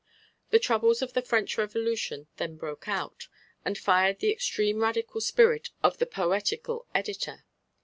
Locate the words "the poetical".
5.99-6.87